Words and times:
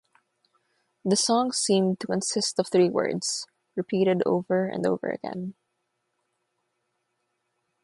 The 1.05 1.15
song 1.15 1.51
seemed 1.51 1.99
to 1.99 2.07
consist 2.07 2.57
of 2.57 2.67
three 2.67 2.89
words, 2.89 3.45
repeated 3.75 4.23
over 4.25 4.65
and 4.67 4.83
over 4.87 5.09
again. 5.11 5.53